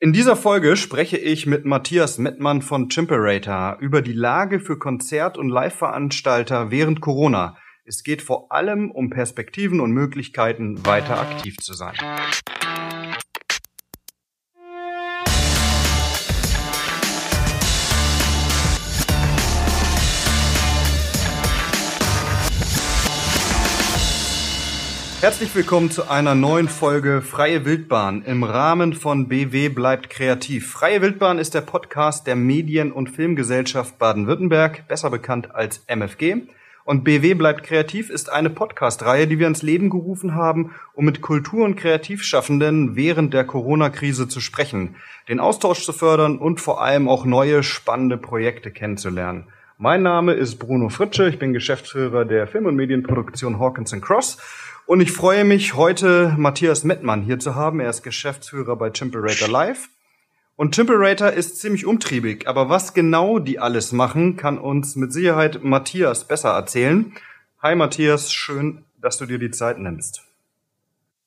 [0.00, 5.36] In dieser Folge spreche ich mit Matthias Mettmann von Chimperator über die Lage für Konzert-
[5.36, 7.56] und Live-Veranstalter während Corona.
[7.84, 11.96] Es geht vor allem um Perspektiven und Möglichkeiten, weiter aktiv zu sein.
[25.20, 30.70] Herzlich willkommen zu einer neuen Folge Freie Wildbahn im Rahmen von BW bleibt kreativ.
[30.70, 36.42] Freie Wildbahn ist der Podcast der Medien- und Filmgesellschaft Baden-Württemberg, besser bekannt als MFG.
[36.84, 41.20] Und BW bleibt kreativ ist eine Podcast-Reihe, die wir ins Leben gerufen haben, um mit
[41.20, 44.94] Kultur- und Kreativschaffenden während der Corona-Krise zu sprechen,
[45.28, 49.48] den Austausch zu fördern und vor allem auch neue spannende Projekte kennenzulernen.
[49.80, 54.38] Mein Name ist Bruno Fritsche, ich bin Geschäftsführer der Film- und Medienproduktion Hawkins Cross
[54.88, 57.78] und ich freue mich, heute Matthias Mettmann hier zu haben.
[57.78, 59.90] Er ist Geschäftsführer bei Chimperator Live.
[60.56, 65.62] Und Chimperator ist ziemlich umtriebig, aber was genau die alles machen, kann uns mit Sicherheit
[65.62, 67.12] Matthias besser erzählen.
[67.62, 70.22] Hi Matthias, schön, dass du dir die Zeit nimmst.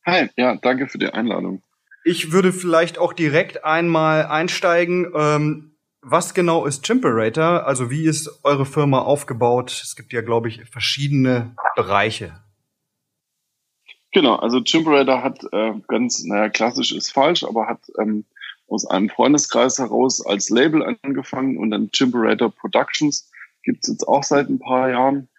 [0.08, 1.62] Hi, ja, danke für die Einladung.
[2.04, 5.12] Ich würde vielleicht auch direkt einmal einsteigen.
[5.16, 7.68] Ähm, was genau ist Chimperator?
[7.68, 9.70] Also wie ist eure Firma aufgebaut?
[9.72, 12.34] Es gibt ja, glaube ich, verschiedene Bereiche.
[14.12, 18.26] Genau, also Chimperator hat äh, ganz, naja, klassisch ist falsch, aber hat ähm,
[18.68, 23.30] aus einem Freundeskreis heraus als Label angefangen und dann Chimperator Productions
[23.64, 25.30] gibt's jetzt auch seit ein paar Jahren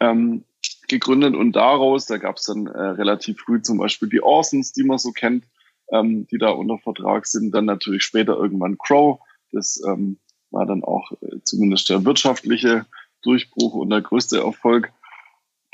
[0.00, 0.44] ähm,
[0.88, 4.98] gegründet und daraus, da gab's dann äh, relativ früh zum Beispiel die Orsons, die man
[4.98, 5.44] so kennt,
[5.90, 9.20] ähm, die da unter Vertrag sind, dann natürlich später irgendwann Crow,
[9.52, 10.18] das ähm,
[10.50, 12.86] war dann auch äh, zumindest der wirtschaftliche
[13.22, 14.92] Durchbruch und der größte Erfolg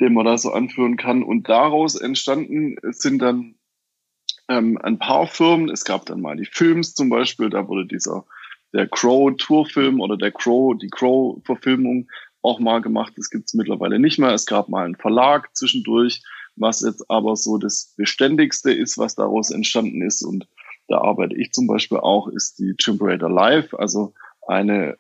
[0.01, 1.23] den man da so anführen kann.
[1.23, 3.55] Und daraus entstanden sind dann
[4.49, 5.69] ähm, ein paar Firmen.
[5.69, 8.25] Es gab dann mal die Films zum Beispiel, da wurde dieser
[8.75, 12.09] der Crow Tourfilm oder der Crow, die Crow Verfilmung
[12.43, 13.15] auch mal gemacht.
[13.17, 14.33] Das gibt es mittlerweile nicht mehr.
[14.33, 16.23] Es gab mal einen Verlag zwischendurch,
[16.57, 20.23] was jetzt aber so das Beständigste ist, was daraus entstanden ist.
[20.23, 20.47] Und
[20.89, 24.15] da arbeite ich zum Beispiel auch, ist die Chimperator Live, also
[24.47, 24.97] eine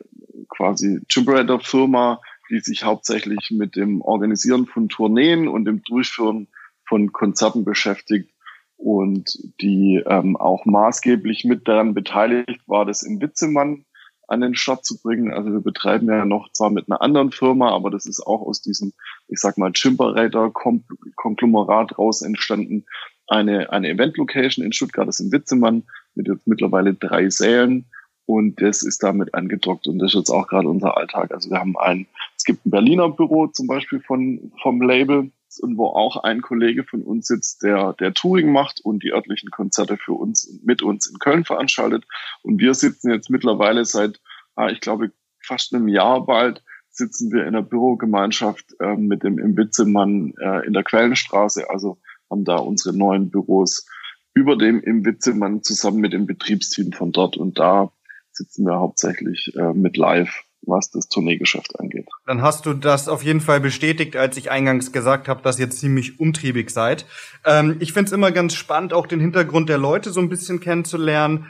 [0.49, 6.49] quasi Chimperator Firma, die sich hauptsächlich mit dem Organisieren von Tourneen und dem Durchführen
[6.87, 8.31] von Konzerten beschäftigt
[8.77, 13.85] und die ähm, auch maßgeblich mit daran beteiligt war, das in Witzemann
[14.29, 15.33] an den Start zu bringen.
[15.33, 18.63] Also wir betreiben ja noch zwar mit einer anderen Firma, aber das ist auch aus
[18.63, 18.93] diesem,
[19.27, 22.87] ich sag mal, Chimperator-Konglomerat raus entstanden.
[23.27, 25.83] Eine, eine Event-Location in Stuttgart das ist in Witzemann
[26.15, 27.87] mit jetzt mittlerweile drei Sälen
[28.27, 31.33] und das ist damit angedockt und das ist jetzt auch gerade unser Alltag.
[31.33, 32.07] Also wir haben ein,
[32.49, 37.03] gibt ein Berliner Büro zum Beispiel von, vom Label und wo auch ein Kollege von
[37.03, 41.19] uns sitzt, der, der Touring macht und die örtlichen Konzerte für uns, mit uns in
[41.19, 42.07] Köln veranstaltet.
[42.43, 44.19] Und wir sitzen jetzt mittlerweile seit,
[44.57, 49.39] ah, ich glaube, fast einem Jahr bald sitzen wir in der Bürogemeinschaft äh, mit dem
[49.39, 51.69] im Witzemann äh, in der Quellenstraße.
[51.69, 51.99] Also
[52.31, 53.87] haben da unsere neuen Büros
[54.33, 57.37] über dem im Witzemann zusammen mit dem Betriebsteam von dort.
[57.37, 57.93] Und da
[58.33, 62.09] sitzen wir hauptsächlich äh, mit Live, was das Tourneegeschäft angeht.
[62.27, 65.71] Dann hast du das auf jeden Fall bestätigt, als ich eingangs gesagt habe, dass ihr
[65.71, 67.07] ziemlich umtriebig seid.
[67.45, 70.61] Ähm, ich finde es immer ganz spannend, auch den Hintergrund der Leute so ein bisschen
[70.61, 71.47] kennenzulernen.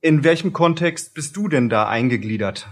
[0.00, 2.68] In welchem Kontext bist du denn da eingegliedert?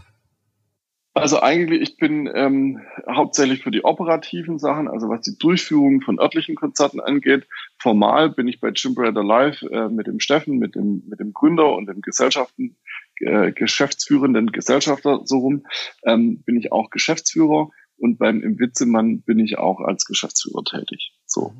[1.18, 6.20] Also eigentlich, ich bin ähm, hauptsächlich für die operativen Sachen, also was die Durchführung von
[6.20, 7.48] örtlichen Konzerten angeht.
[7.78, 11.74] Formal bin ich bei Chimperator Live äh, mit dem Steffen, mit dem, mit dem Gründer
[11.74, 12.76] und dem Gesellschaften,
[13.20, 15.64] äh, geschäftsführenden Gesellschafter so rum,
[16.04, 21.12] ähm, bin ich auch Geschäftsführer und beim im Witzemann bin ich auch als Geschäftsführer tätig.
[21.26, 21.52] So.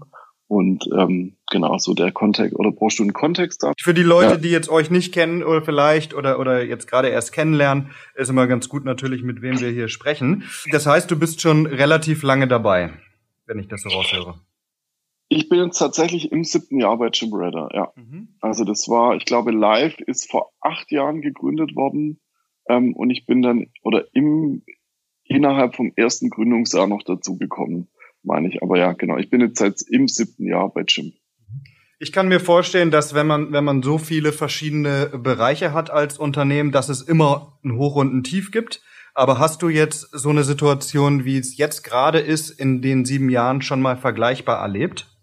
[0.48, 3.72] Und ähm, genau, so der Kontext, oder brauchst du einen Kontext da?
[3.78, 4.36] Für die Leute, ja.
[4.38, 8.47] die jetzt euch nicht kennen oder vielleicht oder, oder jetzt gerade erst kennenlernen, ist immer
[8.47, 10.44] ganz gut natürlich, mit wem wir hier sprechen.
[10.72, 12.94] Das heißt, du bist schon relativ lange dabei,
[13.44, 14.41] wenn ich das so raushöre.
[15.28, 17.93] Ich bin jetzt tatsächlich im siebten Jahr bei Jim Redder, ja.
[17.97, 18.28] Mhm.
[18.41, 22.21] Also das war, ich glaube, Live ist vor acht Jahren gegründet worden
[22.69, 24.63] ähm, und ich bin dann, oder im,
[25.25, 27.89] innerhalb vom ersten Gründungsjahr noch dazu gekommen,
[28.22, 28.63] meine ich.
[28.63, 31.13] Aber ja, genau, ich bin jetzt seit im siebten Jahr bei Jim.
[32.01, 36.16] Ich kann mir vorstellen, dass wenn man, wenn man so viele verschiedene Bereiche hat als
[36.16, 38.81] Unternehmen, dass es immer ein Hoch und ein Tief gibt.
[39.15, 43.31] Aber hast du jetzt so eine Situation, wie es jetzt gerade ist, in den sieben
[43.31, 45.17] Jahren schon mal vergleichbar erlebt?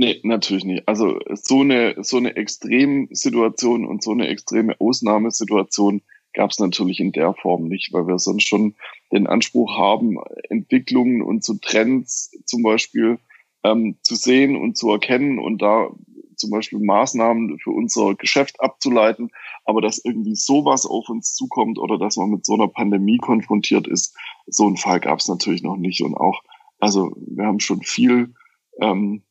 [0.00, 0.88] Nee, natürlich nicht.
[0.88, 6.00] Also so eine, so eine Extremsituation und so eine extreme Ausnahmesituation
[6.32, 8.76] gab es natürlich in der Form nicht, weil wir sonst schon
[9.12, 10.16] den Anspruch haben,
[10.48, 13.18] Entwicklungen und so Trends zum Beispiel
[13.62, 15.90] ähm, zu sehen und zu erkennen und da
[16.34, 19.30] zum Beispiel Maßnahmen für unser Geschäft abzuleiten,
[19.66, 23.86] aber dass irgendwie sowas auf uns zukommt oder dass man mit so einer Pandemie konfrontiert
[23.86, 24.16] ist,
[24.46, 26.00] so einen Fall gab es natürlich noch nicht.
[26.00, 26.40] Und auch,
[26.78, 28.32] also wir haben schon viel
[28.80, 29.24] ähm,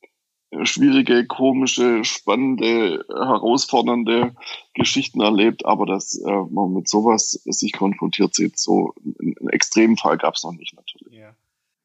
[0.63, 4.35] schwierige, komische, spannende, herausfordernde
[4.73, 10.17] Geschichten erlebt, aber dass äh, man mit sowas sich konfrontiert sieht, so einen extremen Fall
[10.17, 11.13] gab es noch nicht natürlich.
[11.13, 11.35] Ja.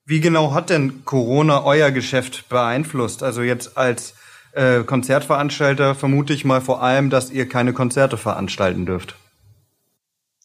[0.07, 3.23] Wie genau hat denn Corona euer Geschäft beeinflusst?
[3.23, 4.15] Also jetzt als
[4.53, 9.17] äh, Konzertveranstalter vermute ich mal vor allem, dass ihr keine Konzerte veranstalten dürft.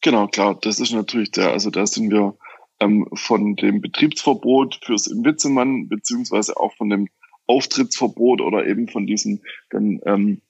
[0.01, 2.37] Genau, klar, das ist natürlich der, also da sind wir
[2.79, 7.09] ähm, von dem Betriebsverbot fürs Inwitzemann beziehungsweise auch von dem
[7.49, 9.41] Auftrittsverbot oder eben von diesem
[9.71, 10.41] dann ähm,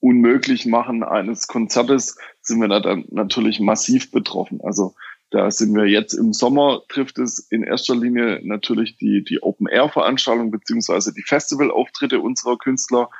[0.00, 4.60] unmöglich machen eines Konzertes sind wir da dann natürlich massiv betroffen.
[4.62, 4.94] Also
[5.30, 10.50] da sind wir jetzt im Sommer, trifft es in erster Linie natürlich die, die Open-Air-Veranstaltung
[10.50, 13.10] beziehungsweise die Festivalauftritte unserer Künstler,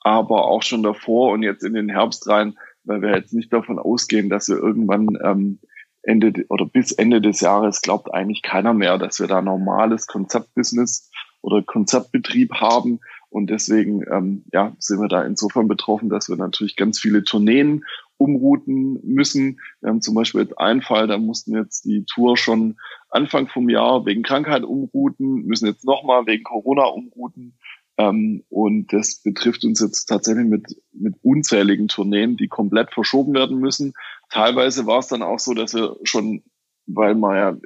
[0.00, 3.78] aber auch schon davor und jetzt in den Herbst rein, weil wir jetzt nicht davon
[3.78, 5.60] ausgehen, dass wir irgendwann ähm,
[6.02, 11.11] Ende oder bis Ende des Jahres glaubt eigentlich keiner mehr, dass wir da normales Konzertbusiness
[11.42, 13.00] oder Konzertbetrieb haben.
[13.28, 17.84] Und deswegen ähm, ja, sind wir da insofern betroffen, dass wir natürlich ganz viele Tourneen
[18.16, 19.60] umrouten müssen.
[19.80, 22.76] Wir haben zum Beispiel jetzt einen Fall, da mussten jetzt die Tour schon
[23.10, 27.58] Anfang vom Jahr wegen Krankheit umrouten, müssen jetzt nochmal wegen Corona umrouten.
[27.98, 33.58] Ähm, und das betrifft uns jetzt tatsächlich mit, mit unzähligen Tourneen, die komplett verschoben werden
[33.58, 33.92] müssen.
[34.30, 36.42] Teilweise war es dann auch so, dass wir schon,
[36.86, 37.56] weil man ja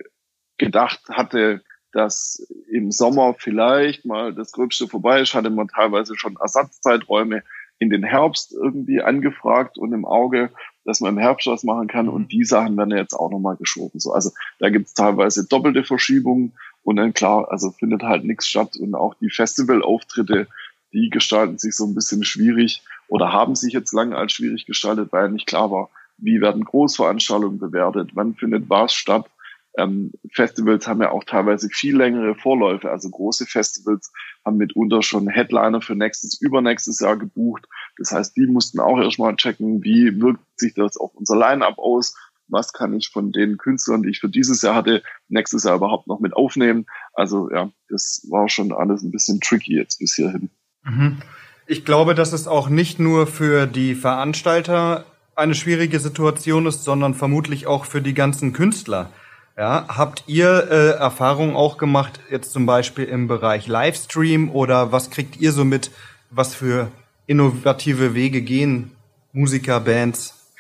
[0.58, 1.62] gedacht hatte,
[1.97, 7.43] dass im Sommer vielleicht mal das Gröbste vorbei ist, hatte man teilweise schon Ersatzzeiträume
[7.79, 10.51] in den Herbst irgendwie angefragt und im Auge,
[10.85, 12.11] dass man im Herbst was machen kann.
[12.11, 13.99] Und die Sachen werden jetzt auch nochmal geschoben.
[13.99, 16.53] So, also da gibt es teilweise doppelte Verschiebungen
[16.83, 18.77] und dann klar, also findet halt nichts statt.
[18.77, 20.49] Und auch die Festivalauftritte,
[20.93, 25.13] die gestalten sich so ein bisschen schwierig oder haben sich jetzt lange als schwierig gestaltet,
[25.13, 25.89] weil nicht klar war,
[26.19, 29.31] wie werden Großveranstaltungen bewertet, wann findet was statt
[29.76, 32.90] ähm, Festivals haben ja auch teilweise viel längere Vorläufe.
[32.90, 34.12] Also große Festivals
[34.44, 37.67] haben mitunter schon Headliner für nächstes, übernächstes Jahr gebucht.
[37.99, 42.17] Das heißt, die mussten auch erstmal checken, wie wirkt sich das auf unser Line-up aus?
[42.49, 46.06] Was kann ich von den Künstlern, die ich für dieses Jahr hatte, nächstes Jahr überhaupt
[46.06, 46.87] noch mit aufnehmen?
[47.12, 50.50] Also ja, das war schon alles ein bisschen tricky jetzt bis hierhin.
[50.84, 51.19] Mhm.
[51.67, 57.14] Ich glaube, dass es auch nicht nur für die Veranstalter eine schwierige Situation ist, sondern
[57.14, 59.11] vermutlich auch für die ganzen Künstler.
[59.58, 65.11] Ja, habt ihr äh, Erfahrungen auch gemacht, jetzt zum Beispiel im Bereich Livestream oder was
[65.11, 65.91] kriegt ihr so mit,
[66.31, 66.93] was für
[67.26, 68.91] innovative Wege gehen
[69.32, 70.53] Musiker, Bands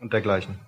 [0.00, 0.58] und dergleichen?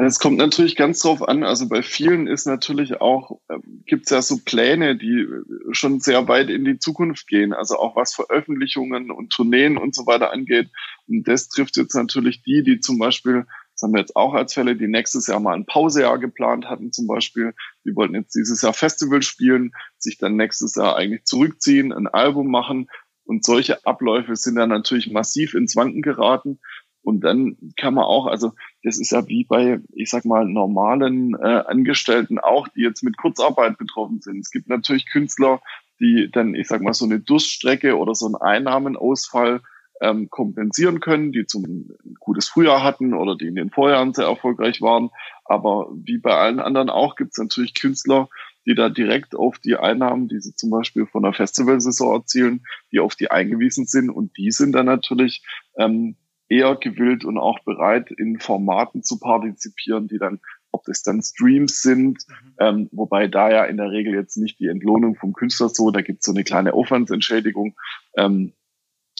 [0.00, 1.42] Es kommt natürlich ganz drauf an.
[1.42, 5.26] Also bei vielen ist natürlich auch, äh, gibt es ja so Pläne, die
[5.72, 7.52] schon sehr weit in die Zukunft gehen.
[7.52, 10.70] Also auch was Veröffentlichungen und Tourneen und so weiter angeht.
[11.06, 13.44] Und das trifft jetzt natürlich die, die zum Beispiel
[13.78, 16.92] das haben wir jetzt auch als Fälle, die nächstes Jahr mal ein Pausejahr geplant hatten
[16.92, 17.54] zum Beispiel.
[17.84, 22.50] Die wollten jetzt dieses Jahr Festival spielen, sich dann nächstes Jahr eigentlich zurückziehen, ein Album
[22.50, 22.88] machen.
[23.22, 26.58] Und solche Abläufe sind dann natürlich massiv ins Wanken geraten.
[27.02, 28.50] Und dann kann man auch, also
[28.82, 33.16] das ist ja wie bei, ich sag mal, normalen äh, Angestellten auch, die jetzt mit
[33.16, 34.40] Kurzarbeit betroffen sind.
[34.40, 35.60] Es gibt natürlich Künstler,
[36.00, 39.60] die dann, ich sag mal, so eine Durststrecke oder so einen Einnahmenausfall
[40.00, 44.26] ähm, kompensieren können, die zum ein gutes Frühjahr hatten oder die in den Vorjahren sehr
[44.26, 45.10] erfolgreich waren.
[45.44, 48.28] Aber wie bei allen anderen auch gibt es natürlich Künstler,
[48.66, 53.00] die da direkt auf die Einnahmen, die sie zum Beispiel von der Festivalsaison erzielen, die
[53.00, 54.10] auf die eingewiesen sind.
[54.10, 55.42] Und die sind dann natürlich
[55.76, 56.16] ähm,
[56.48, 60.40] eher gewillt und auch bereit, in Formaten zu partizipieren, die dann,
[60.70, 62.54] ob das dann Streams sind, mhm.
[62.58, 66.02] ähm, wobei da ja in der Regel jetzt nicht die Entlohnung vom Künstler so, da
[66.02, 67.74] gibt es so eine kleine Aufwandsentschädigung,
[68.16, 68.52] ähm,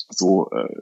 [0.08, 0.74] so, äh,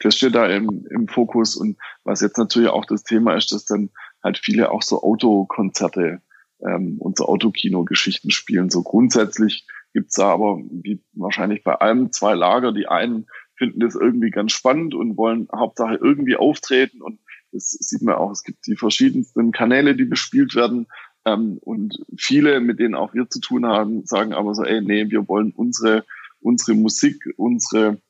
[0.00, 1.56] das steht da im, im Fokus.
[1.56, 3.90] Und was jetzt natürlich auch das Thema ist, dass dann
[4.22, 6.22] halt viele auch so Autokonzerte
[6.60, 8.70] ähm, und so Autokino-Geschichten spielen.
[8.70, 12.72] So grundsätzlich gibt's da aber, wie wahrscheinlich bei allem, zwei Lager.
[12.72, 17.02] Die einen finden das irgendwie ganz spannend und wollen Hauptsache irgendwie auftreten.
[17.02, 17.20] Und
[17.52, 20.86] das sieht man auch, es gibt die verschiedensten Kanäle, die bespielt werden.
[21.24, 25.10] Ähm, und viele, mit denen auch wir zu tun haben, sagen aber so, ey, nee,
[25.10, 26.04] wir wollen unsere,
[26.40, 28.00] unsere Musik, unsere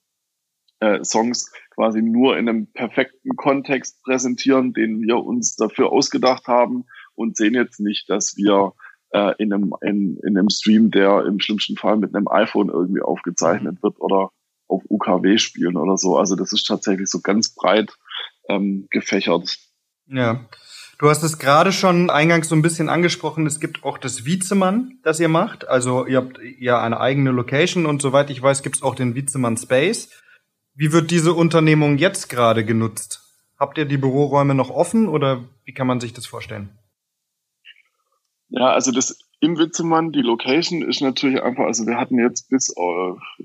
[0.81, 6.85] äh, Songs quasi nur in einem perfekten Kontext präsentieren, den wir uns dafür ausgedacht haben
[7.15, 8.73] und sehen jetzt nicht, dass wir
[9.11, 13.03] äh, in, einem, in, in einem Stream, der im schlimmsten Fall mit einem iPhone irgendwie
[13.03, 14.31] aufgezeichnet wird oder
[14.67, 16.17] auf UKW spielen oder so.
[16.17, 17.93] Also das ist tatsächlich so ganz breit
[18.49, 19.57] ähm, gefächert.
[20.07, 20.47] Ja.
[20.99, 23.47] Du hast es gerade schon eingangs so ein bisschen angesprochen.
[23.47, 25.69] Es gibt auch das Vizemann, das ihr macht.
[25.69, 29.15] Also ihr habt ja eine eigene Location und soweit ich weiß, gibt es auch den
[29.15, 30.11] Vizemann Space.
[30.79, 33.21] Wie wird diese Unternehmung jetzt gerade genutzt?
[33.59, 36.69] Habt ihr die Büroräume noch offen oder wie kann man sich das vorstellen?
[38.49, 42.71] Ja, also das im Witzemann, die Location ist natürlich einfach, also wir hatten jetzt bis,
[42.71, 42.81] äh,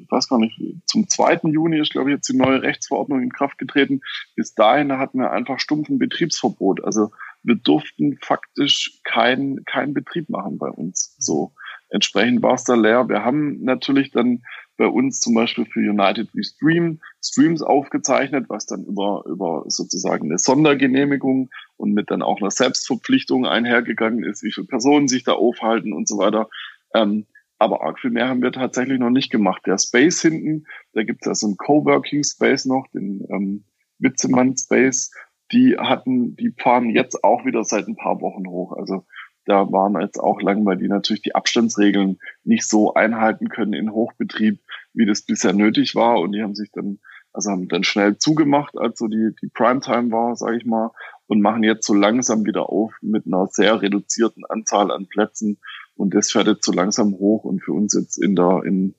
[0.09, 1.49] weiß gar nicht, zum 2.
[1.49, 4.01] Juni ist, glaube ich, jetzt die neue Rechtsverordnung in Kraft getreten.
[4.35, 6.83] Bis dahin hatten wir einfach stumpfen Betriebsverbot.
[6.83, 7.09] Also
[7.41, 11.15] wir durften faktisch keinen kein Betrieb machen bei uns.
[11.17, 11.53] So.
[11.89, 13.09] Entsprechend war es da leer.
[13.09, 14.43] Wir haben natürlich dann
[14.77, 20.29] bei uns zum Beispiel für United We Stream Streams aufgezeichnet, was dann über, über sozusagen
[20.29, 25.33] eine Sondergenehmigung und mit dann auch einer Selbstverpflichtung einhergegangen ist, wie viele Personen sich da
[25.33, 26.49] aufhalten und so weiter.
[26.93, 27.25] Ähm,
[27.59, 29.61] aber arg viel mehr haben wir tatsächlich noch nicht gemacht.
[29.65, 33.63] Der Space hinten, da gibt es ja so einen Coworking Space noch, den ähm,
[33.99, 35.11] Witzemann Space,
[35.53, 38.73] die hatten, die fahren jetzt auch wieder seit ein paar Wochen hoch.
[38.73, 39.05] Also
[39.45, 43.91] da waren jetzt auch lang, weil die natürlich die Abstandsregeln nicht so einhalten können in
[43.91, 44.59] Hochbetrieb,
[44.93, 46.19] wie das bisher nötig war.
[46.19, 46.99] Und die haben sich dann,
[47.33, 50.91] also haben dann schnell zugemacht, als so die, die Primetime war, sage ich mal,
[51.27, 55.57] und machen jetzt so langsam wieder auf mit einer sehr reduzierten Anzahl an Plätzen.
[55.95, 57.43] Und das fährt jetzt so langsam hoch.
[57.43, 58.95] Und für uns jetzt in der, in,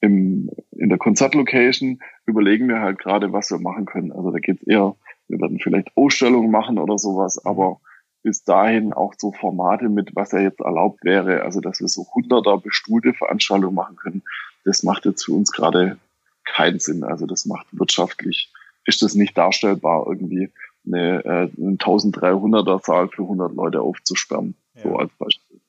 [0.00, 4.12] im, in der Konzertlocation überlegen wir halt gerade, was wir machen können.
[4.12, 4.96] Also da geht es eher,
[5.28, 7.80] wir werden vielleicht Ausstellungen machen oder sowas, aber
[8.22, 12.06] bis dahin auch so Formate mit, was ja jetzt erlaubt wäre, also dass wir so
[12.14, 14.22] hunderter bestuhlte Veranstaltungen machen können,
[14.64, 15.98] das macht jetzt für uns gerade
[16.44, 17.04] keinen Sinn.
[17.04, 18.52] Also das macht wirtschaftlich,
[18.84, 20.50] ist das nicht darstellbar, irgendwie
[20.86, 24.82] eine, äh, einen 1300er Saal für 100 Leute aufzusperren, ja.
[24.82, 25.60] so als Beispiel.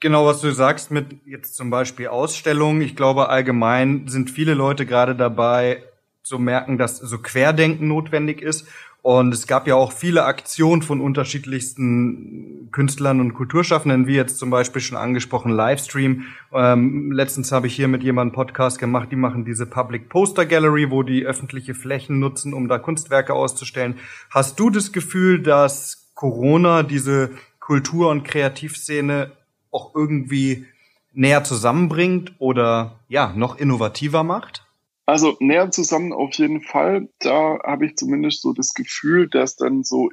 [0.00, 2.82] Genau, was du sagst mit jetzt zum Beispiel Ausstellungen.
[2.82, 5.82] Ich glaube, allgemein sind viele Leute gerade dabei,
[6.22, 8.66] zu merken, dass so Querdenken notwendig ist
[9.04, 14.48] und es gab ja auch viele Aktionen von unterschiedlichsten Künstlern und Kulturschaffenden, wie jetzt zum
[14.48, 16.22] Beispiel schon angesprochen Livestream.
[16.54, 20.90] Ähm, letztens habe ich hier mit jemandem Podcast gemacht, die machen diese Public Poster Gallery,
[20.90, 23.96] wo die öffentliche Flächen nutzen, um da Kunstwerke auszustellen.
[24.30, 29.32] Hast du das Gefühl, dass Corona diese Kultur- und Kreativszene
[29.70, 30.64] auch irgendwie
[31.12, 34.63] näher zusammenbringt oder ja, noch innovativer macht?
[35.06, 37.08] Also näher zusammen auf jeden Fall.
[37.18, 40.10] Da habe ich zumindest so das Gefühl, dass dann so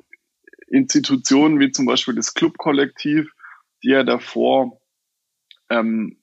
[0.67, 3.31] Institutionen wie zum Beispiel das Clubkollektiv,
[3.83, 4.81] die ja davor,
[5.69, 6.17] ähm,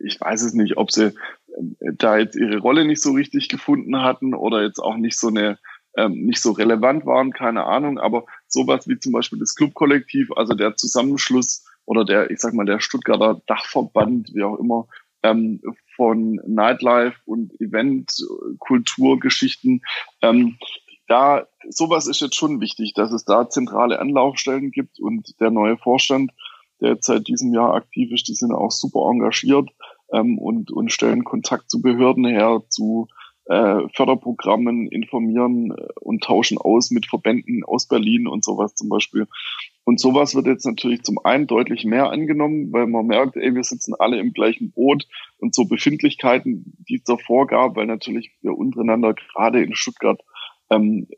[0.00, 4.00] ich weiß es nicht, ob sie äh, da jetzt ihre Rolle nicht so richtig gefunden
[4.00, 5.58] hatten oder jetzt auch nicht so eine
[5.96, 10.54] ähm, nicht so relevant waren, keine Ahnung, aber sowas wie zum Beispiel das Clubkollektiv, also
[10.54, 14.86] der Zusammenschluss oder der, ich sag mal, der Stuttgarter Dachverband, wie auch immer,
[15.22, 15.60] ähm,
[15.96, 19.82] von Nightlife und Event-Kulturgeschichten.
[20.20, 20.58] Ähm,
[21.08, 25.76] da, sowas ist jetzt schon wichtig, dass es da zentrale Anlaufstellen gibt und der neue
[25.76, 26.30] Vorstand,
[26.80, 29.68] der jetzt seit diesem Jahr aktiv ist, die sind auch super engagiert
[30.12, 33.08] ähm, und, und stellen Kontakt zu Behörden her, zu
[33.46, 39.26] äh, Förderprogrammen, informieren äh, und tauschen aus mit Verbänden aus Berlin und sowas zum Beispiel.
[39.84, 43.64] Und sowas wird jetzt natürlich zum einen deutlich mehr angenommen, weil man merkt, ey, wir
[43.64, 45.08] sitzen alle im gleichen Boot
[45.42, 50.20] und so Befindlichkeiten, die es davor gab, weil natürlich wir untereinander gerade in Stuttgart
[50.70, 51.08] ähm,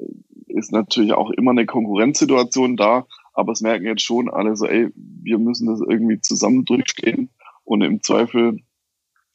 [0.47, 4.89] ist natürlich auch immer eine Konkurrenzsituation da, aber es merken jetzt schon alle so, ey,
[4.95, 7.31] wir müssen das irgendwie zusammen durchstehen
[7.65, 8.61] und im Zweifel,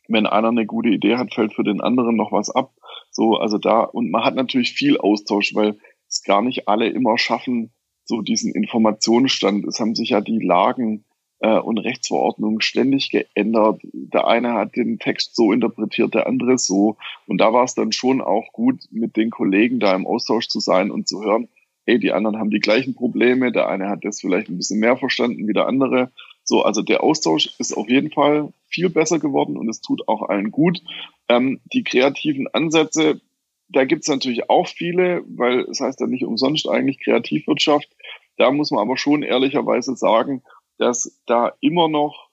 [0.07, 2.73] wenn einer eine gute Idee hat, fällt für den anderen noch was ab.
[3.11, 5.77] So, also da, und man hat natürlich viel Austausch, weil
[6.07, 7.71] es gar nicht alle immer schaffen,
[8.05, 9.67] so diesen Informationsstand.
[9.67, 11.05] Es haben sich ja die Lagen
[11.47, 13.81] und Rechtsverordnungen ständig geändert.
[13.93, 16.97] Der eine hat den Text so interpretiert, der andere so.
[17.27, 20.59] Und da war es dann schon auch gut, mit den Kollegen da im Austausch zu
[20.59, 21.47] sein und zu hören,
[21.85, 24.97] hey, die anderen haben die gleichen Probleme, der eine hat das vielleicht ein bisschen mehr
[24.97, 26.11] verstanden wie der andere.
[26.43, 30.29] So, also der Austausch ist auf jeden Fall viel besser geworden und es tut auch
[30.29, 30.81] allen gut.
[31.27, 33.21] Ähm, die kreativen Ansätze,
[33.69, 37.89] da gibt's natürlich auch viele, weil es heißt ja nicht umsonst eigentlich Kreativwirtschaft.
[38.37, 40.43] Da muss man aber schon ehrlicherweise sagen,
[40.79, 42.29] dass da immer noch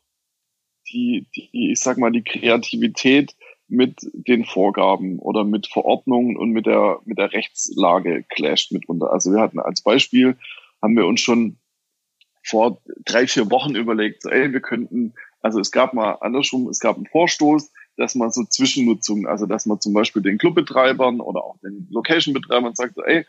[0.91, 3.35] die, die, ich sag mal, die Kreativität
[3.69, 9.13] mit den Vorgaben oder mit Verordnungen und mit der, mit der Rechtslage clasht mitunter.
[9.13, 10.39] Also wir hatten als Beispiel,
[10.81, 11.59] haben wir uns schon
[12.45, 16.97] vor drei, vier Wochen überlegt, ey, wir könnten, also es gab mal andersrum, es gab
[16.97, 21.59] einen Vorstoß, dass man so Zwischennutzung, also dass man zum Beispiel den Clubbetreibern oder auch
[21.59, 23.27] den Location-Betreibern sagt, ey,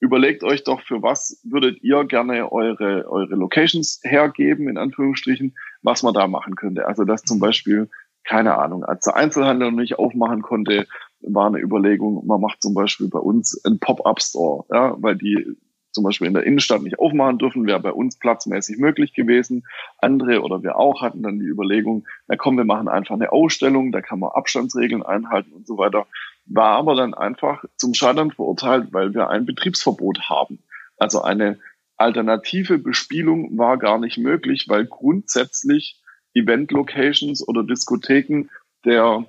[0.00, 6.02] überlegt euch doch, für was würdet ihr gerne eure, eure Locations hergeben, in Anführungsstrichen, was
[6.02, 6.86] man da machen könnte.
[6.86, 7.88] Also dass zum Beispiel,
[8.24, 10.86] keine Ahnung, als der Einzelhandel noch nicht aufmachen konnte,
[11.20, 15.56] war eine Überlegung, man macht zum Beispiel bei uns einen Pop-Up-Store, ja, weil die
[15.96, 19.64] zum Beispiel in der Innenstadt nicht aufmachen dürfen, wäre bei uns platzmäßig möglich gewesen.
[19.98, 23.92] Andere oder wir auch hatten dann die Überlegung, na komm, wir machen einfach eine Ausstellung,
[23.92, 26.06] da kann man Abstandsregeln einhalten und so weiter.
[26.46, 30.62] War aber dann einfach zum Scheitern verurteilt, weil wir ein Betriebsverbot haben.
[30.96, 31.58] Also eine
[31.96, 36.00] alternative Bespielung war gar nicht möglich, weil grundsätzlich
[36.34, 38.48] Event-Locations oder Diskotheken
[38.84, 39.26] der,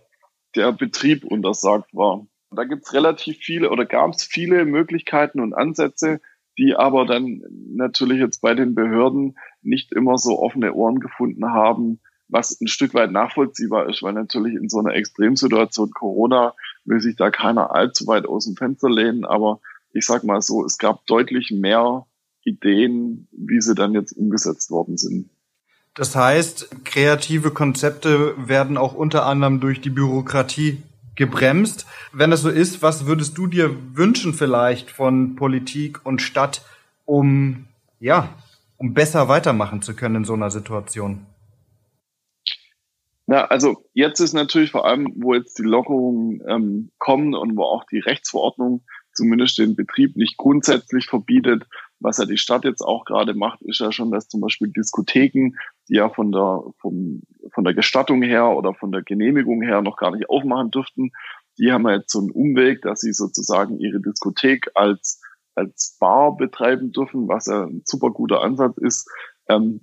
[0.55, 2.27] der Betrieb untersagt war.
[2.51, 6.21] Da gibt's relativ viele oder gab es viele Möglichkeiten und Ansätze,
[6.57, 7.41] die aber dann
[7.75, 12.93] natürlich jetzt bei den Behörden nicht immer so offene Ohren gefunden haben, was ein Stück
[12.93, 16.55] weit nachvollziehbar ist, weil natürlich in so einer Extremsituation Corona
[16.87, 19.59] will sich da keiner allzu weit aus dem Fenster lehnen, aber
[19.93, 22.05] ich sag mal so, es gab deutlich mehr
[22.43, 25.29] Ideen, wie sie dann jetzt umgesetzt worden sind.
[25.93, 30.83] Das heißt, kreative Konzepte werden auch unter anderem durch die Bürokratie
[31.15, 31.87] gebremst.
[32.13, 36.61] Wenn das so ist, was würdest du dir wünschen vielleicht von Politik und Stadt,
[37.05, 37.65] um
[37.99, 38.29] ja,
[38.77, 41.25] um besser weitermachen zu können in so einer Situation?
[43.29, 47.63] Na, also jetzt ist natürlich vor allem, wo jetzt die Lockerungen ähm, kommen und wo
[47.63, 51.65] auch die Rechtsverordnung zumindest den Betrieb nicht grundsätzlich verbietet,
[51.99, 55.57] was ja die Stadt jetzt auch gerade macht, ist ja schon, dass zum Beispiel Diskotheken,
[55.89, 59.97] die ja von der, vom, von der Gestattung her oder von der Genehmigung her noch
[59.97, 61.11] gar nicht aufmachen dürften,
[61.57, 65.19] die haben ja jetzt so einen Umweg, dass sie sozusagen ihre Diskothek als,
[65.55, 69.09] als Bar betreiben dürfen, was ja ein super guter Ansatz ist.
[69.49, 69.81] Ähm,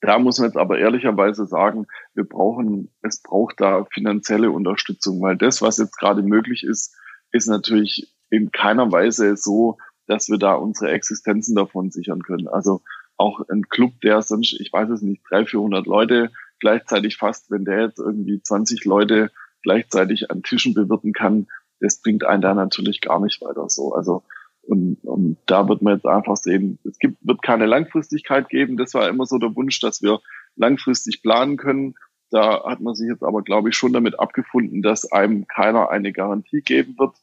[0.00, 5.36] da muss man jetzt aber ehrlicherweise sagen, wir brauchen, es braucht da finanzielle Unterstützung, weil
[5.36, 6.96] das, was jetzt gerade möglich ist,
[7.32, 12.48] ist natürlich in keiner Weise so, dass wir da unsere Existenzen davon sichern können.
[12.48, 12.80] Also
[13.16, 17.64] auch ein Club, der sonst, ich weiß es nicht, 300, 400 Leute gleichzeitig fasst, wenn
[17.64, 19.30] der jetzt irgendwie 20 Leute
[19.62, 21.46] gleichzeitig an Tischen bewirten kann,
[21.80, 23.94] das bringt einen da natürlich gar nicht weiter so.
[23.94, 24.22] Also
[24.62, 28.76] und, und da wird man jetzt einfach sehen, es gibt, wird keine Langfristigkeit geben.
[28.76, 30.20] Das war immer so der Wunsch, dass wir
[30.56, 31.94] langfristig planen können.
[32.30, 36.12] Da hat man sich jetzt aber, glaube ich, schon damit abgefunden, dass einem keiner eine
[36.12, 37.16] Garantie geben wird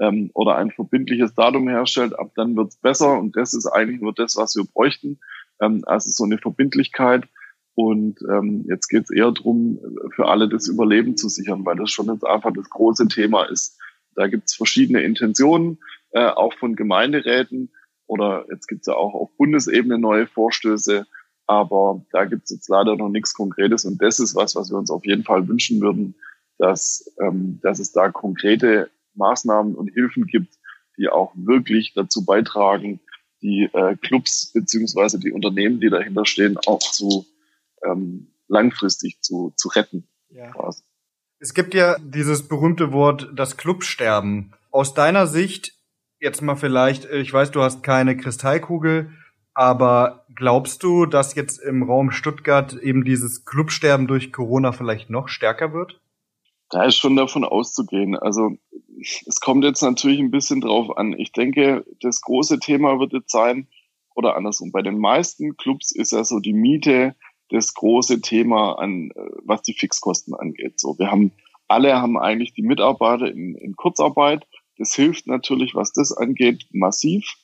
[0.00, 4.14] ähm, oder ein verbindliches Datum herstellt, ab dann wird's besser und das ist eigentlich nur
[4.14, 5.20] das, was wir bräuchten.
[5.60, 7.28] Ähm, also so eine Verbindlichkeit.
[7.76, 9.80] Und ähm, jetzt geht's eher drum,
[10.14, 13.78] für alle das Überleben zu sichern, weil das schon jetzt einfach das große Thema ist.
[14.14, 15.78] Da gibt's verschiedene Intentionen,
[16.14, 17.70] äh, auch von Gemeinderäten
[18.06, 21.06] oder jetzt gibt's ja auch auf Bundesebene neue Vorstöße,
[21.46, 24.90] aber da gibt's jetzt leider noch nichts Konkretes und das ist was, was wir uns
[24.90, 26.14] auf jeden Fall wünschen würden,
[26.58, 30.54] dass, ähm, dass es da konkrete Maßnahmen und Hilfen gibt,
[30.96, 33.00] die auch wirklich dazu beitragen,
[33.42, 37.26] die äh, Clubs beziehungsweise die Unternehmen, die dahinter stehen, auch zu
[37.84, 40.08] ähm, langfristig zu, zu retten.
[40.30, 40.52] Ja.
[41.40, 44.54] Es gibt ja dieses berühmte Wort, das Clubsterben.
[44.70, 45.74] Aus deiner Sicht,
[46.20, 49.10] jetzt mal vielleicht, ich weiß, du hast keine Kristallkugel,
[49.54, 55.28] aber glaubst du, dass jetzt im Raum Stuttgart eben dieses Clubsterben durch Corona vielleicht noch
[55.28, 56.00] stärker wird?
[56.70, 58.16] Da ist schon davon auszugehen.
[58.16, 58.56] Also
[58.98, 61.12] es kommt jetzt natürlich ein bisschen drauf an.
[61.12, 63.68] Ich denke, das große Thema wird jetzt sein,
[64.14, 67.14] oder andersrum, bei den meisten Clubs ist ja so die Miete
[67.50, 69.10] das große Thema an,
[69.44, 70.80] was die Fixkosten angeht.
[70.80, 71.32] So, wir haben,
[71.68, 74.46] alle haben eigentlich die Mitarbeiter in, in Kurzarbeit.
[74.78, 77.34] Das hilft natürlich, was das angeht, massiv.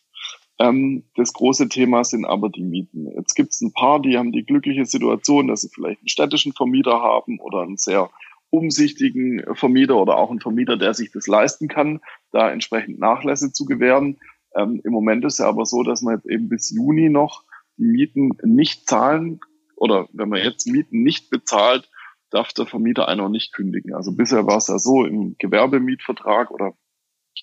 [0.58, 3.06] Ähm, das große Thema sind aber die Mieten.
[3.16, 6.52] Jetzt gibt es ein paar, die haben die glückliche Situation, dass sie vielleicht einen städtischen
[6.52, 8.10] Vermieter haben oder einen sehr
[8.50, 12.00] umsichtigen Vermieter oder auch ein Vermieter, der sich das leisten kann,
[12.32, 14.18] da entsprechend Nachlässe zu gewähren.
[14.54, 17.44] Ähm, Im Moment ist ja aber so, dass man jetzt eben bis Juni noch
[17.78, 19.40] die Mieten nicht zahlen
[19.76, 21.88] oder wenn man jetzt Mieten nicht bezahlt,
[22.30, 23.94] darf der Vermieter einer nicht kündigen.
[23.94, 26.74] Also bisher war es ja so im Gewerbemietvertrag oder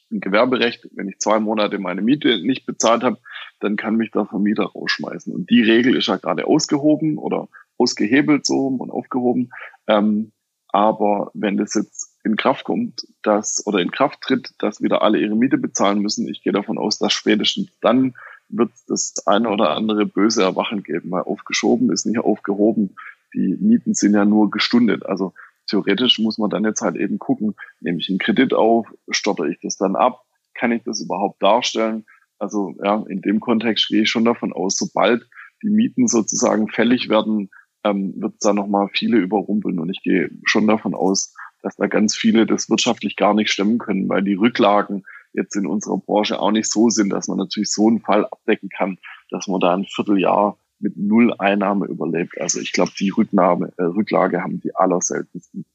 [0.09, 3.17] im Gewerberecht, wenn ich zwei Monate meine Miete nicht bezahlt habe,
[3.59, 5.33] dann kann mich der Vermieter rausschmeißen.
[5.33, 7.47] Und die Regel ist ja gerade ausgehoben oder
[7.77, 9.51] ausgehebelt so und aufgehoben.
[9.87, 10.31] Ähm,
[10.69, 15.19] aber wenn das jetzt in Kraft kommt, dass oder in Kraft tritt, dass wieder alle
[15.19, 18.13] ihre Miete bezahlen müssen, ich gehe davon aus, dass spätestens dann
[18.49, 22.95] wird das eine oder andere böse Erwachen geben, weil aufgeschoben ist nicht aufgehoben.
[23.33, 25.05] Die Mieten sind ja nur gestundet.
[25.05, 25.33] Also
[25.67, 29.59] theoretisch muss man dann jetzt halt eben gucken, nehme ich einen Kredit auf, stotter ich
[29.61, 32.05] das dann ab, kann ich das überhaupt darstellen?
[32.39, 35.27] Also ja, in dem Kontext gehe ich schon davon aus, sobald
[35.63, 37.49] die Mieten sozusagen fällig werden,
[37.83, 39.79] ähm, wird es da nochmal viele überrumpeln.
[39.79, 43.79] Und ich gehe schon davon aus, dass da ganz viele das wirtschaftlich gar nicht stemmen
[43.79, 45.03] können, weil die Rücklagen
[45.33, 48.69] jetzt in unserer Branche auch nicht so sind, dass man natürlich so einen Fall abdecken
[48.69, 48.97] kann,
[49.29, 52.39] dass man da ein Vierteljahr mit null Einnahme überlebt.
[52.39, 55.65] Also ich glaube, die Rücknahme, äh, Rücklage haben die allerseltensten.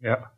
[0.00, 0.30] Ja.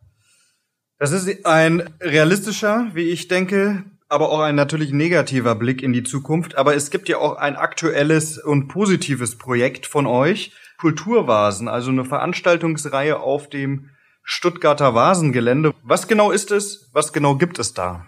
[0.98, 6.02] Das ist ein realistischer, wie ich denke, aber auch ein natürlich negativer Blick in die
[6.02, 6.56] Zukunft.
[6.56, 12.04] Aber es gibt ja auch ein aktuelles und positives Projekt von euch, Kulturvasen, also eine
[12.04, 13.90] Veranstaltungsreihe auf dem
[14.22, 15.74] Stuttgarter Vasengelände.
[15.82, 16.90] Was genau ist es?
[16.92, 18.06] Was genau gibt es da?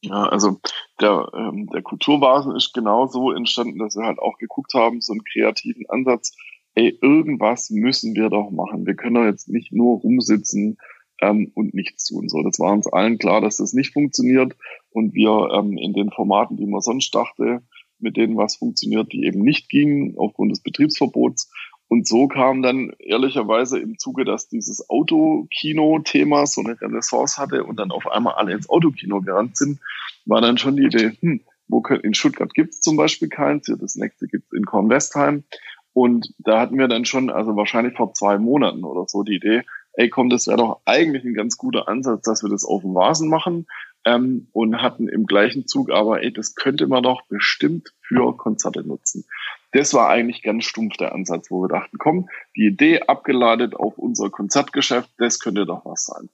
[0.00, 0.60] Ja, also
[1.00, 5.12] der, ähm, der Kulturvasen ist genau so entstanden, dass wir halt auch geguckt haben, so
[5.12, 6.36] einen kreativen Ansatz,
[6.74, 8.86] ey, irgendwas müssen wir doch machen.
[8.86, 10.78] Wir können doch jetzt nicht nur rumsitzen
[11.20, 12.28] ähm, und nichts tun.
[12.28, 14.56] So, das war uns allen klar, dass das nicht funktioniert
[14.90, 17.62] und wir ähm, in den Formaten, die man sonst dachte,
[17.98, 21.50] mit denen was funktioniert, die eben nicht gingen aufgrund des Betriebsverbots.
[21.92, 27.78] Und so kam dann ehrlicherweise im Zuge, dass dieses Autokino-Thema so eine Renaissance hatte und
[27.78, 29.78] dann auf einmal alle ins Autokino gerannt sind,
[30.24, 33.66] war dann schon die Idee, hm, wo können, in Stuttgart gibt es zum Beispiel keins,
[33.68, 35.44] ja, das nächste gibt es in Kornwestheim.
[35.92, 39.60] Und da hatten wir dann schon, also wahrscheinlich vor zwei Monaten oder so, die Idee,
[39.92, 42.94] ey komm, das wäre doch eigentlich ein ganz guter Ansatz, dass wir das auf dem
[42.94, 43.66] Vasen machen.
[44.06, 48.82] Ähm, und hatten im gleichen Zug aber, ey, das könnte man doch bestimmt für Konzerte
[48.82, 49.26] nutzen.
[49.72, 53.98] Das war eigentlich ganz stumpf der Ansatz, wo wir dachten, komm, die Idee abgeladet auf
[53.98, 56.28] unser Konzertgeschäft, das könnte doch was sein.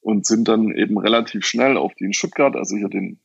[0.00, 3.20] Und sind dann eben relativ schnell auf die in Stuttgart, also hier den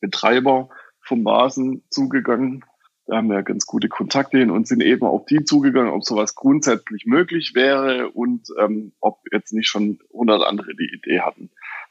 [0.00, 0.68] Betreiber
[1.00, 2.64] vom Vasen zugegangen,
[3.06, 6.34] da haben wir ganz gute Kontakte hin und sind eben auf die zugegangen, ob sowas
[6.34, 11.50] grundsätzlich möglich wäre und ähm, ob jetzt nicht schon 100 andere die Idee hatten.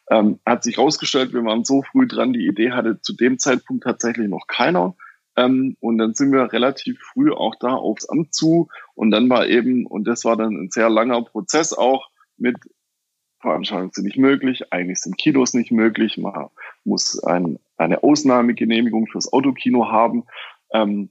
[0.09, 3.83] Ähm, hat sich herausgestellt, wir waren so früh dran, die Idee hatte zu dem Zeitpunkt
[3.83, 4.95] tatsächlich noch keiner.
[5.35, 8.69] Ähm, und dann sind wir relativ früh auch da aufs Amt zu.
[8.95, 12.57] Und dann war eben, und das war dann ein sehr langer Prozess auch mit
[13.41, 16.49] Veranstaltungen sind nicht möglich, eigentlich sind Kinos nicht möglich, man
[16.83, 20.25] muss ein, eine Ausnahmegenehmigung fürs Autokino haben.
[20.71, 21.09] Ähm,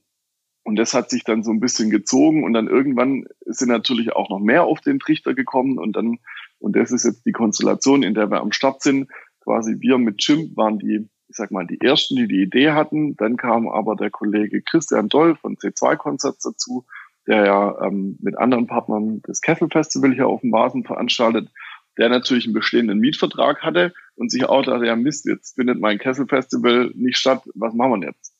[0.63, 4.29] und das hat sich dann so ein bisschen gezogen und dann irgendwann sind natürlich auch
[4.29, 6.19] noch mehr auf den Trichter gekommen und dann,
[6.59, 9.09] und das ist jetzt die Konstellation, in der wir am Start sind,
[9.41, 13.15] quasi wir mit Jim waren die, ich sag mal, die ersten, die die Idee hatten.
[13.15, 16.85] Dann kam aber der Kollege Christian Doll von C2-Konzerts dazu,
[17.25, 21.49] der ja ähm, mit anderen Partnern das Kessel Festival hier auf dem Basen veranstaltet,
[21.97, 25.99] der natürlich einen bestehenden Mietvertrag hatte und sich auch dachte, ja Mist, jetzt findet mein
[25.99, 28.35] Kessel Festival nicht statt, was machen wir jetzt?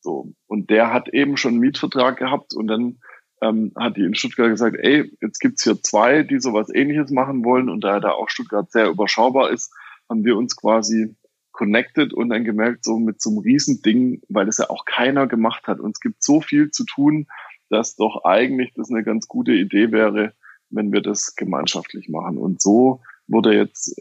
[0.00, 0.32] So.
[0.46, 3.00] Und der hat eben schon einen Mietvertrag gehabt und dann
[3.42, 7.44] ähm, hat die in Stuttgart gesagt, ey, jetzt gibt's hier zwei, die sowas ähnliches machen
[7.44, 9.74] wollen und da da auch Stuttgart sehr überschaubar ist,
[10.08, 11.16] haben wir uns quasi
[11.56, 15.66] connected und dann gemerkt, so mit so einem Riesending, weil das ja auch keiner gemacht
[15.66, 15.80] hat.
[15.80, 17.26] Und es gibt so viel zu tun,
[17.70, 20.34] dass doch eigentlich das eine ganz gute Idee wäre,
[20.70, 22.38] wenn wir das gemeinschaftlich machen.
[22.38, 24.00] Und so wurde jetzt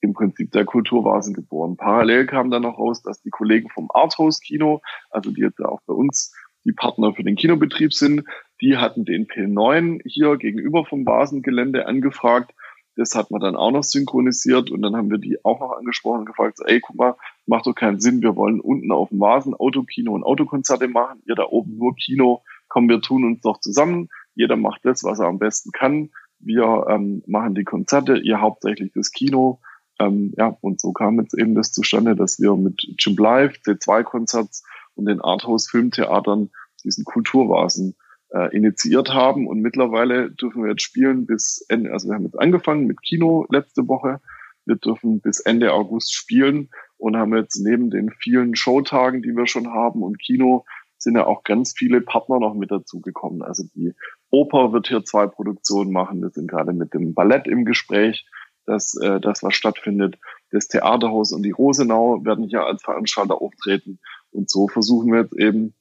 [0.00, 1.76] im Prinzip der Kulturvasen geboren.
[1.76, 5.80] Parallel kam dann noch raus, dass die Kollegen vom Arthouse Kino, also die jetzt auch
[5.86, 6.34] bei uns
[6.64, 8.24] die Partner für den Kinobetrieb sind,
[8.60, 12.52] die hatten den P9 hier gegenüber vom Vasengelände angefragt.
[12.96, 16.20] Das hat man dann auch noch synchronisiert und dann haben wir die auch noch angesprochen
[16.20, 19.54] und gefragt, ey, guck mal, macht doch keinen Sinn, wir wollen unten auf dem Vasen
[19.54, 24.08] Autokino und Autokonzerte machen, ihr da oben nur Kino, kommen wir tun uns doch zusammen,
[24.34, 28.92] jeder macht das, was er am besten kann, wir ähm, machen die Konzerte, ihr hauptsächlich
[28.94, 29.60] das Kino
[30.00, 34.64] ähm, ja, und so kam jetzt eben das zustande, dass wir mit Jim Live, C2-Konzerts
[34.94, 36.50] und den Arthouse-Filmtheatern
[36.82, 37.96] diesen Kulturvasen
[38.32, 39.46] äh, initiiert haben.
[39.46, 43.46] Und mittlerweile dürfen wir jetzt spielen bis Ende, also wir haben jetzt angefangen mit Kino
[43.50, 44.20] letzte Woche.
[44.66, 49.46] Wir dürfen bis Ende August spielen und haben jetzt neben den vielen Showtagen, die wir
[49.46, 50.64] schon haben und Kino,
[50.98, 53.40] sind ja auch ganz viele Partner noch mit dazugekommen.
[53.40, 53.94] Also die
[54.28, 56.20] Oper wird hier zwei Produktionen machen.
[56.20, 58.26] Wir sind gerade mit dem Ballett im Gespräch
[58.70, 60.18] dass äh, das was stattfindet.
[60.50, 63.98] Das Theaterhaus und die Rosenau werden hier als Veranstalter auftreten.
[64.30, 65.74] Und so versuchen wir jetzt eben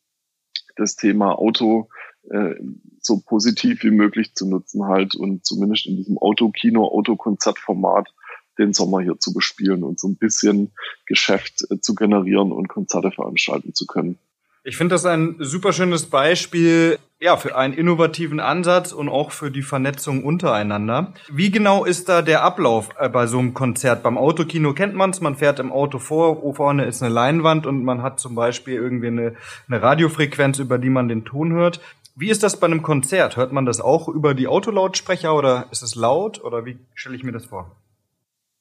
[0.76, 1.90] das Thema Auto
[2.32, 2.56] äh,
[3.02, 8.10] so positiv wie möglich zu nutzen halt und zumindest in diesem Autokino, Autokonzertformat
[8.58, 10.72] den Sommer hier zu bespielen und so ein bisschen
[11.06, 14.20] Geschäft äh, zu generieren und Konzerte veranstalten zu können.
[14.64, 19.52] Ich finde das ein super schönes Beispiel, ja, für einen innovativen Ansatz und auch für
[19.52, 21.14] die Vernetzung untereinander.
[21.32, 24.04] Wie genau ist da der Ablauf äh, bei so einem Konzert?
[24.04, 27.66] Beim Autokino kennt man es, man fährt im Auto vor, wo vorne ist eine Leinwand
[27.66, 29.36] und man hat zum Beispiel irgendwie eine,
[29.70, 31.80] eine Radiofrequenz, über die man den Ton hört.
[32.20, 33.38] Wie ist das bei einem Konzert?
[33.38, 37.24] Hört man das auch über die Autolautsprecher oder ist es laut oder wie stelle ich
[37.24, 37.78] mir das vor?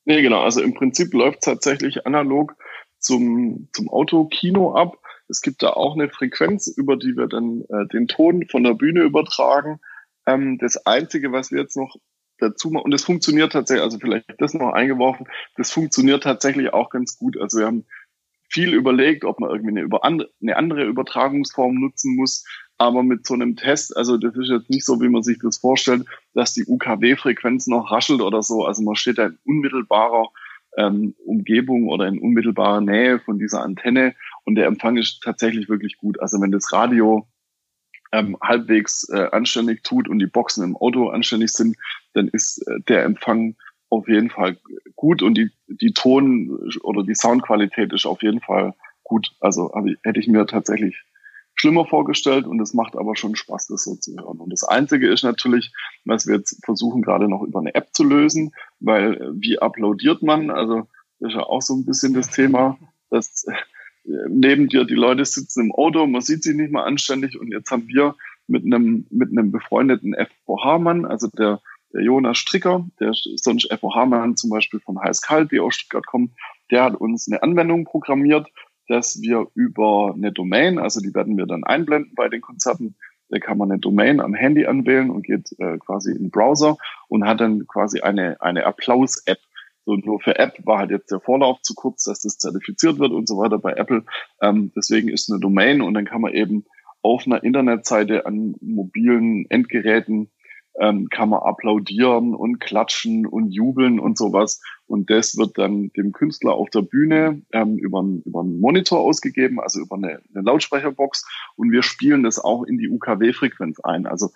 [0.04, 0.42] Nee, genau.
[0.42, 2.54] Also im Prinzip läuft tatsächlich analog
[3.00, 4.98] zum, zum Autokino ab.
[5.28, 8.74] Es gibt da auch eine Frequenz, über die wir dann äh, den Ton von der
[8.74, 9.80] Bühne übertragen.
[10.24, 11.96] Ähm, das Einzige, was wir jetzt noch
[12.38, 16.90] dazu machen, und das funktioniert tatsächlich, also vielleicht das noch eingeworfen, das funktioniert tatsächlich auch
[16.90, 17.36] ganz gut.
[17.36, 17.86] Also wir haben
[18.48, 22.44] viel überlegt, ob man irgendwie eine, über andere, eine andere Übertragungsform nutzen muss.
[22.78, 25.58] Aber mit so einem Test, also das ist jetzt nicht so, wie man sich das
[25.58, 28.64] vorstellt, dass die UKW-Frequenz noch raschelt oder so.
[28.64, 30.28] Also man steht da in unmittelbarer
[30.76, 34.14] ähm, Umgebung oder in unmittelbarer Nähe von dieser Antenne
[34.44, 36.20] und der Empfang ist tatsächlich wirklich gut.
[36.20, 37.26] Also wenn das Radio
[38.12, 41.76] ähm, halbwegs äh, anständig tut und die Boxen im Auto anständig sind,
[42.14, 43.56] dann ist äh, der Empfang
[43.90, 44.56] auf jeden Fall
[44.96, 49.30] gut und die, die Ton- oder die Soundqualität ist auf jeden Fall gut.
[49.40, 51.02] Also ich, hätte ich mir tatsächlich
[51.58, 54.38] schlimmer vorgestellt und es macht aber schon Spaß, das so zu hören.
[54.38, 55.72] Und das Einzige ist natürlich,
[56.04, 60.22] was wir jetzt versuchen gerade noch über eine App zu lösen, weil äh, wie uploadiert
[60.22, 60.50] man?
[60.50, 62.78] Also das ist ja auch so ein bisschen das Thema,
[63.10, 63.52] dass äh,
[64.28, 67.70] neben dir die Leute sitzen im Auto, man sieht sie nicht mal anständig und jetzt
[67.70, 68.14] haben wir
[68.46, 71.60] mit einem mit einem befreundeten FVH-Mann, also der
[71.92, 76.34] der Jonas Stricker, der sonst FOH-Mann zum Beispiel von Heiß Kalt, die aus Stuttgart kommen,
[76.70, 78.46] der hat uns eine Anwendung programmiert,
[78.88, 82.96] dass wir über eine Domain, also die werden wir dann einblenden bei den Konzerten,
[83.28, 86.78] da kann man eine Domain am Handy anwählen und geht äh, quasi in den Browser
[87.08, 89.38] und hat dann quasi eine, eine Applaus-App.
[89.84, 93.12] So nur für App war halt jetzt der Vorlauf zu kurz, dass das zertifiziert wird
[93.12, 94.04] und so weiter bei Apple.
[94.42, 96.64] Ähm, deswegen ist eine Domain und dann kann man eben
[97.02, 100.30] auf einer Internetseite an mobilen Endgeräten
[100.80, 104.60] ähm, kann man applaudieren und klatschen und jubeln und sowas.
[104.86, 109.00] Und das wird dann dem Künstler auf der Bühne ähm, über, einen, über einen Monitor
[109.00, 111.26] ausgegeben, also über eine, eine Lautsprecherbox.
[111.56, 114.06] Und wir spielen das auch in die UKW-Frequenz ein.
[114.06, 114.30] Also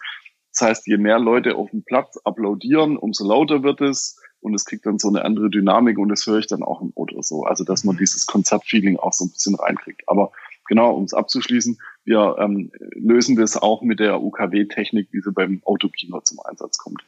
[0.52, 4.64] das heißt, je mehr Leute auf dem Platz applaudieren, umso lauter wird es und es
[4.64, 7.44] kriegt dann so eine andere Dynamik und das höre ich dann auch im Auto so.
[7.44, 8.00] Also dass man mhm.
[8.00, 10.02] dieses Konzertfeeling auch so ein bisschen reinkriegt.
[10.09, 10.33] Aber
[10.66, 15.61] genau, um es abzuschließen, wir ähm, lösen das auch mit der UKW-Technik, wie sie beim
[15.65, 17.03] Autokino zum Einsatz kommt.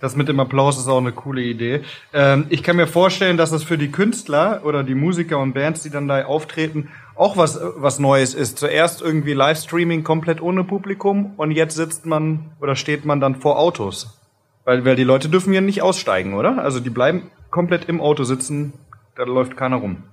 [0.00, 1.80] Das mit dem Applaus ist auch eine coole Idee.
[2.12, 5.82] Ähm, ich kann mir vorstellen, dass es für die Künstler oder die Musiker und Bands,
[5.82, 8.58] die dann da auftreten, auch was, was Neues ist.
[8.58, 13.58] Zuerst irgendwie Livestreaming komplett ohne Publikum und jetzt sitzt man oder steht man dann vor
[13.58, 14.20] Autos.
[14.64, 16.62] Weil, weil die Leute dürfen ja nicht aussteigen, oder?
[16.62, 18.74] Also die bleiben komplett im Auto sitzen,
[19.16, 20.04] da läuft keiner rum.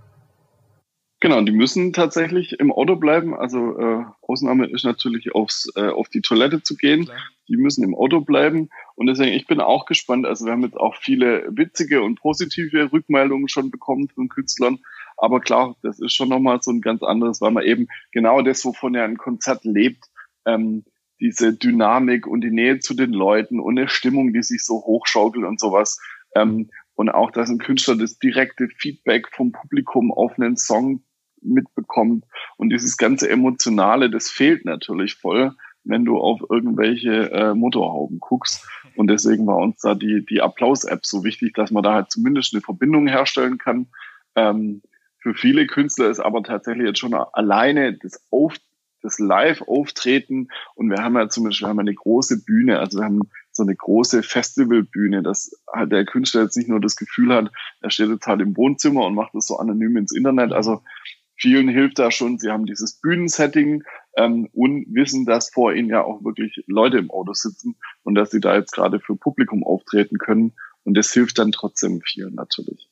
[1.25, 3.33] Genau, die müssen tatsächlich im Auto bleiben.
[3.33, 7.05] Also äh, Ausnahme ist natürlich aufs, äh, auf die Toilette zu gehen.
[7.05, 7.17] Klar.
[7.47, 8.69] Die müssen im Auto bleiben.
[8.93, 10.27] Und deswegen, ich bin auch gespannt.
[10.27, 14.77] Also wir haben jetzt auch viele witzige und positive Rückmeldungen schon bekommen von Künstlern.
[15.17, 18.63] Aber klar, das ist schon nochmal so ein ganz anderes, weil man eben genau das,
[18.63, 20.05] wovon ja ein Konzert lebt,
[20.45, 20.83] ähm,
[21.19, 25.43] diese Dynamik und die Nähe zu den Leuten und eine Stimmung, die sich so hochschaukelt
[25.43, 25.99] und sowas.
[26.35, 31.01] Ähm, und auch, dass ein Künstler das direkte Feedback vom Publikum auf einen Song
[31.45, 32.25] mitbekommt.
[32.57, 35.53] Und dieses ganze Emotionale, das fehlt natürlich voll,
[35.83, 38.67] wenn du auf irgendwelche äh, Motorhauben guckst.
[38.95, 42.53] Und deswegen war uns da die, die Applaus-App so wichtig, dass man da halt zumindest
[42.53, 43.87] eine Verbindung herstellen kann.
[44.35, 44.81] Ähm,
[45.19, 48.55] für viele Künstler ist aber tatsächlich jetzt schon alleine das Auf
[49.05, 53.05] das Live-Auftreten und wir haben ja zum Beispiel wir haben eine große Bühne, also wir
[53.05, 57.51] haben so eine große Festivalbühne, dass halt der Künstler jetzt nicht nur das Gefühl hat,
[57.81, 60.51] er steht jetzt halt im Wohnzimmer und macht das so anonym ins Internet.
[60.51, 60.81] Also
[61.35, 63.83] vielen hilft da schon, sie haben dieses Bühnensetting
[64.17, 68.31] ähm, und wissen, dass vor ihnen ja auch wirklich Leute im Auto sitzen und dass
[68.31, 70.53] sie da jetzt gerade für Publikum auftreten können.
[70.83, 72.89] Und das hilft dann trotzdem vielen natürlich.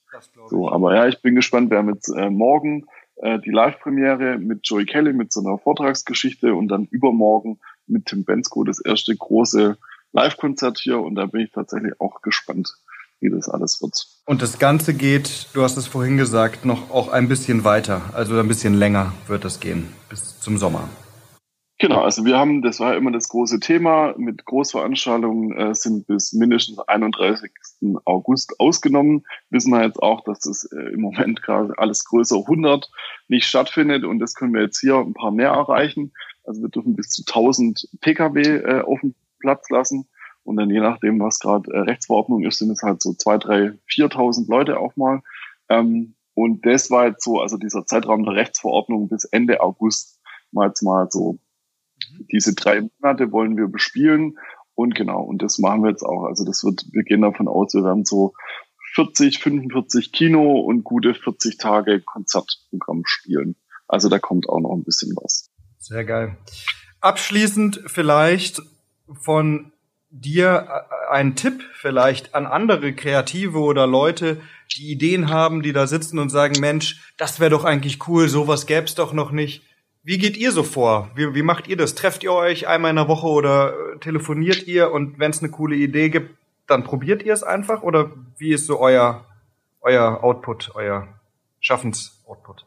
[0.47, 1.69] So, aber ja, ich bin gespannt.
[1.69, 2.85] Wir haben jetzt äh, morgen
[3.17, 8.25] äh, die Live-Premiere mit Joey Kelly mit so einer Vortragsgeschichte und dann übermorgen mit Tim
[8.25, 9.77] Bensko das erste große
[10.11, 12.75] Live-Konzert hier und da bin ich tatsächlich auch gespannt,
[13.23, 14.05] wie das alles wird.
[14.25, 18.37] Und das Ganze geht, du hast es vorhin gesagt, noch auch ein bisschen weiter, also
[18.37, 20.89] ein bisschen länger wird das gehen, bis zum Sommer.
[21.79, 26.31] Genau, also wir haben, das war immer das große Thema, mit Großveranstaltungen äh, sind bis
[26.31, 27.51] mindestens 31.
[28.05, 29.25] August ausgenommen.
[29.49, 32.89] Wissen wir jetzt auch, dass das äh, im Moment gerade alles größer 100
[33.27, 36.13] nicht stattfindet und das können wir jetzt hier ein paar mehr erreichen.
[36.45, 40.07] Also wir dürfen bis zu 1000 Pkw äh, auf dem Platz lassen
[40.43, 43.73] und dann je nachdem, was gerade äh, Rechtsverordnung ist, sind es halt so zwei, drei,
[43.89, 45.21] 4.000 Leute auch mal.
[45.69, 50.19] Ähm, und das war jetzt so, also dieser Zeitraum der Rechtsverordnung bis Ende August
[50.51, 51.39] mal jetzt mal so
[52.31, 54.37] diese drei Monate wollen wir bespielen
[54.75, 56.23] und genau, und das machen wir jetzt auch.
[56.23, 58.33] Also das wird, wir gehen davon aus, wir werden so
[58.95, 63.55] 40, 45 Kino und gute 40 Tage Konzertprogramm spielen.
[63.87, 65.51] Also da kommt auch noch ein bisschen was.
[65.79, 66.37] Sehr geil.
[67.01, 68.61] Abschließend vielleicht
[69.11, 69.72] von
[70.13, 74.39] dir ein Tipp vielleicht an andere Kreative oder Leute,
[74.77, 78.67] die Ideen haben, die da sitzen und sagen, Mensch, das wäre doch eigentlich cool, sowas
[78.67, 79.63] gäb's doch noch nicht.
[80.03, 81.09] Wie geht ihr so vor?
[81.15, 81.95] Wie, wie macht ihr das?
[81.95, 85.51] Trefft ihr euch einmal in der Woche oder äh, telefoniert ihr und wenn es eine
[85.51, 87.81] coole Idee gibt, dann probiert ihr es einfach?
[87.81, 89.25] Oder wie ist so euer,
[89.81, 91.07] euer Output, euer
[91.59, 92.65] Schaffensoutput?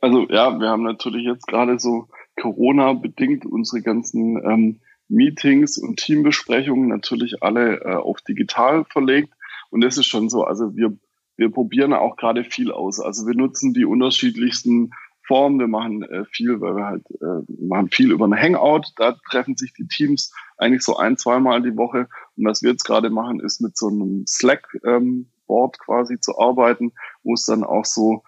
[0.00, 2.08] Also ja, wir haben natürlich jetzt gerade so
[2.40, 9.32] Corona-bedingt unsere ganzen ähm, Meetings und Teambesprechungen natürlich alle äh, auf digital verlegt.
[9.70, 10.44] Und das ist schon so.
[10.44, 10.96] Also wir,
[11.36, 13.00] wir probieren auch gerade viel aus.
[13.00, 14.90] Also wir nutzen die unterschiedlichsten
[15.26, 15.58] Formen.
[15.58, 18.92] Wir machen äh, viel, weil wir halt äh, machen viel über ein Hangout.
[18.96, 22.08] Da treffen sich die Teams eigentlich so ein, zweimal die Woche.
[22.36, 26.92] Und was wir jetzt gerade machen, ist mit so einem Slack-Board ähm, quasi zu arbeiten,
[27.22, 28.22] wo es dann auch so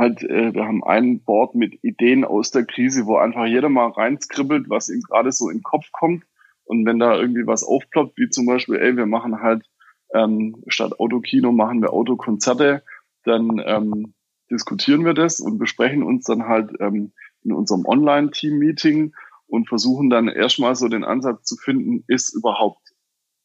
[0.00, 3.90] halt, äh, wir haben ein Board mit Ideen aus der Krise, wo einfach jeder mal
[3.90, 6.24] reinskribbelt, was ihm gerade so in den Kopf kommt.
[6.64, 9.64] Und wenn da irgendwie was aufploppt, wie zum Beispiel, ey, wir machen halt
[10.12, 12.82] ähm, statt Autokino machen wir Autokonzerte,
[13.24, 14.14] dann ähm,
[14.50, 19.12] diskutieren wir das und besprechen uns dann halt ähm, in unserem Online-Team-Meeting
[19.46, 22.94] und versuchen dann erstmal so den Ansatz zu finden, ist überhaupt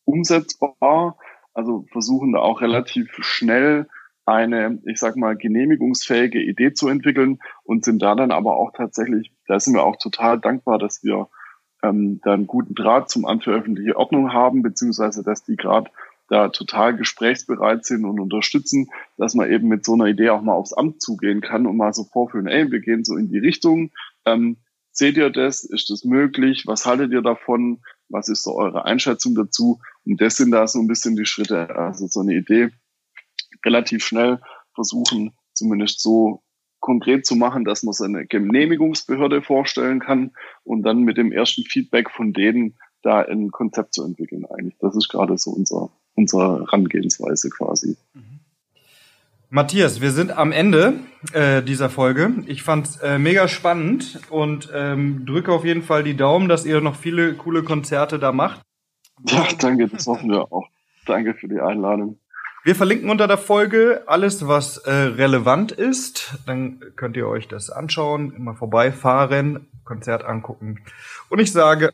[0.05, 1.17] umsetzbar?
[1.53, 3.87] Also versuchen da auch relativ schnell
[4.25, 9.31] eine, ich sag mal, genehmigungsfähige Idee zu entwickeln und sind da dann aber auch tatsächlich,
[9.47, 11.29] da sind wir auch total dankbar, dass wir
[11.83, 15.91] ähm, da einen guten Draht zum Amt für öffentliche Ordnung haben, beziehungsweise dass die gerade
[16.27, 20.53] da total gesprächsbereit sind und unterstützen, dass man eben mit so einer Idee auch mal
[20.53, 23.91] aufs Amt zugehen kann und mal so vorführen, ey, wir gehen so in die Richtung,
[24.25, 24.57] ähm,
[24.91, 29.35] seht ihr das, ist das möglich, was haltet ihr davon, was ist so eure Einschätzung
[29.35, 29.81] dazu?
[30.03, 32.71] Und das sind da so ein bisschen die Schritte, also so eine Idee
[33.65, 34.39] relativ schnell
[34.73, 36.41] versuchen, zumindest so
[36.79, 40.31] konkret zu machen, dass man es eine Genehmigungsbehörde vorstellen kann
[40.63, 44.77] und dann mit dem ersten Feedback von denen da ein Konzept zu entwickeln eigentlich.
[44.79, 47.97] Das ist gerade so unser, unsere Herangehensweise quasi.
[49.49, 50.99] Matthias, wir sind am Ende
[51.33, 52.43] äh, dieser Folge.
[52.47, 56.81] Ich fand's äh, mega spannend und ähm, drücke auf jeden Fall die Daumen, dass ihr
[56.81, 58.61] noch viele coole Konzerte da macht.
[59.27, 60.67] Ja, danke, das hoffen wir auch.
[61.05, 62.19] Danke für die Einladung.
[62.65, 66.33] Wir verlinken unter der Folge alles, was äh, relevant ist.
[66.47, 70.79] Dann könnt ihr euch das anschauen, mal vorbeifahren, Konzert angucken.
[71.29, 71.83] Und ich sage